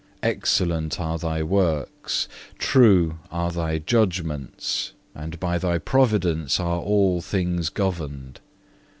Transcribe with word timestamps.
Excellent 0.23 0.99
are 0.99 1.19
Thy 1.19 1.43
works, 1.43 2.27
true 2.57 3.19
are 3.29 3.51
Thy 3.51 3.77
judgments, 3.77 4.93
and 5.13 5.39
by 5.39 5.59
Thy 5.59 5.77
Providence 5.77 6.59
are 6.59 6.81
all 6.81 7.21
things 7.21 7.69
governed. 7.69 8.39